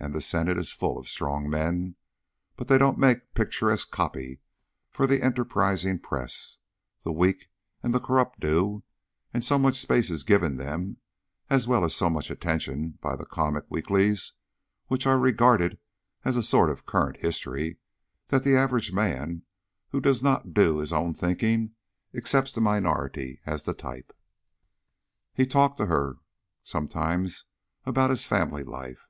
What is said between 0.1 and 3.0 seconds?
the Senate is full of strong men. But they don't